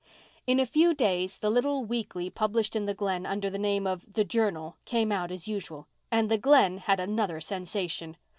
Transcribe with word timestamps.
In 0.47 0.59
a 0.59 0.65
few 0.65 0.95
days 0.95 1.37
the 1.37 1.51
little 1.51 1.85
weekly 1.85 2.31
published 2.31 2.75
in 2.75 2.87
the 2.87 2.95
Glen 2.95 3.23
under 3.23 3.51
the 3.51 3.59
name 3.59 3.85
of 3.85 4.03
The 4.11 4.23
Journal 4.25 4.75
came 4.83 5.11
out 5.11 5.31
as 5.31 5.47
usual, 5.47 5.85
and 6.09 6.27
the 6.27 6.39
Glen 6.39 6.79
had 6.79 6.99
another 6.99 7.39
sensation. 7.39 8.17